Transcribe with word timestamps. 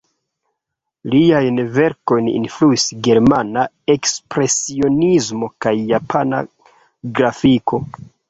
Liajn 1.15 1.59
verkojn 1.73 2.29
influis 2.37 2.85
germana 3.09 3.65
ekspresionismo 3.95 5.51
kaj 5.67 5.75
japana 5.93 6.41
grafiko. 7.21 7.83